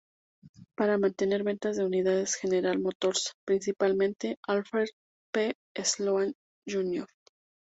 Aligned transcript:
Para 0.75 0.97
mantener 0.97 1.43
ventas 1.43 1.77
de 1.77 1.85
unidades 1.85 2.33
General 2.33 2.79
Motors, 2.79 3.33
principalmente, 3.45 4.39
Alfred 4.47 4.87
P. 5.31 5.53
Sloan 5.83 6.33
Jr. 6.65 7.05